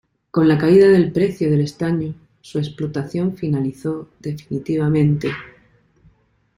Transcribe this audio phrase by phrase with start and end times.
[0.31, 5.29] Con la caída del precio del estaño, su explotación finalizó definitivamente.